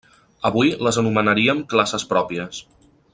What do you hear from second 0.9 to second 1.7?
anomenaríem